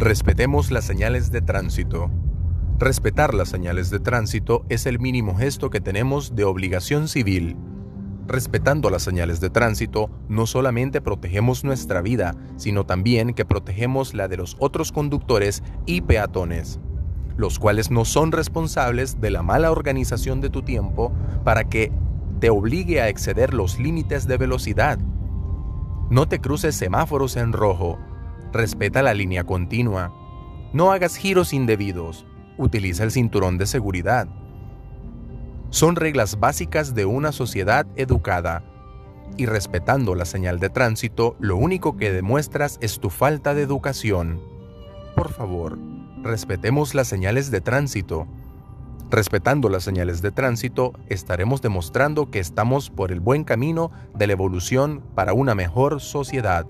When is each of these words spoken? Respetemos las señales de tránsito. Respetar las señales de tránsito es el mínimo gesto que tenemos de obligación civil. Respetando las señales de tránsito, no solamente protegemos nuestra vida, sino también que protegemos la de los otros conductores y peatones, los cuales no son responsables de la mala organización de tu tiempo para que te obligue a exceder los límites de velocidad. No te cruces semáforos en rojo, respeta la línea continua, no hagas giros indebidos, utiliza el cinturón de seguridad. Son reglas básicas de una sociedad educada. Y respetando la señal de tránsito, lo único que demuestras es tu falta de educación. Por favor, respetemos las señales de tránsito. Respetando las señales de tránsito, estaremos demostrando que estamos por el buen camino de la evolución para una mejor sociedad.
Respetemos 0.00 0.70
las 0.70 0.86
señales 0.86 1.30
de 1.30 1.42
tránsito. 1.42 2.10
Respetar 2.78 3.34
las 3.34 3.50
señales 3.50 3.90
de 3.90 4.00
tránsito 4.00 4.64
es 4.70 4.86
el 4.86 4.98
mínimo 4.98 5.36
gesto 5.36 5.68
que 5.68 5.82
tenemos 5.82 6.34
de 6.34 6.44
obligación 6.44 7.06
civil. 7.06 7.54
Respetando 8.26 8.88
las 8.88 9.02
señales 9.02 9.42
de 9.42 9.50
tránsito, 9.50 10.08
no 10.26 10.46
solamente 10.46 11.02
protegemos 11.02 11.64
nuestra 11.64 12.00
vida, 12.00 12.34
sino 12.56 12.86
también 12.86 13.34
que 13.34 13.44
protegemos 13.44 14.14
la 14.14 14.26
de 14.26 14.38
los 14.38 14.56
otros 14.58 14.90
conductores 14.90 15.62
y 15.84 16.00
peatones, 16.00 16.80
los 17.36 17.58
cuales 17.58 17.90
no 17.90 18.06
son 18.06 18.32
responsables 18.32 19.20
de 19.20 19.28
la 19.28 19.42
mala 19.42 19.70
organización 19.70 20.40
de 20.40 20.48
tu 20.48 20.62
tiempo 20.62 21.12
para 21.44 21.64
que 21.64 21.92
te 22.40 22.48
obligue 22.48 23.02
a 23.02 23.10
exceder 23.10 23.52
los 23.52 23.78
límites 23.78 24.26
de 24.26 24.38
velocidad. 24.38 24.98
No 26.08 26.26
te 26.26 26.40
cruces 26.40 26.74
semáforos 26.74 27.36
en 27.36 27.52
rojo, 27.52 27.98
respeta 28.52 29.02
la 29.02 29.14
línea 29.14 29.44
continua, 29.44 30.12
no 30.72 30.92
hagas 30.92 31.16
giros 31.16 31.52
indebidos, 31.52 32.26
utiliza 32.56 33.04
el 33.04 33.10
cinturón 33.10 33.58
de 33.58 33.66
seguridad. 33.66 34.28
Son 35.70 35.96
reglas 35.96 36.38
básicas 36.40 36.94
de 36.94 37.04
una 37.06 37.32
sociedad 37.32 37.86
educada. 37.96 38.64
Y 39.36 39.46
respetando 39.46 40.14
la 40.14 40.24
señal 40.24 40.58
de 40.58 40.68
tránsito, 40.68 41.36
lo 41.38 41.56
único 41.56 41.96
que 41.96 42.12
demuestras 42.12 42.78
es 42.80 42.98
tu 42.98 43.08
falta 43.08 43.54
de 43.54 43.62
educación. 43.62 44.40
Por 45.14 45.30
favor, 45.30 45.78
respetemos 46.22 46.94
las 46.94 47.06
señales 47.06 47.50
de 47.50 47.60
tránsito. 47.60 48.26
Respetando 49.10 49.68
las 49.68 49.84
señales 49.84 50.22
de 50.22 50.30
tránsito, 50.32 50.92
estaremos 51.08 51.62
demostrando 51.62 52.30
que 52.30 52.40
estamos 52.40 52.90
por 52.90 53.12
el 53.12 53.20
buen 53.20 53.44
camino 53.44 53.90
de 54.14 54.26
la 54.26 54.34
evolución 54.34 55.02
para 55.14 55.32
una 55.32 55.54
mejor 55.54 56.00
sociedad. 56.00 56.66